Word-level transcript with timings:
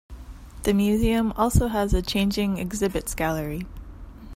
The 0.63 0.73
museum 0.73 1.31
also 1.33 1.67
has 1.67 1.93
a 1.93 2.01
changing 2.01 2.57
exhibits 2.57 3.13
gallery. 3.13 3.67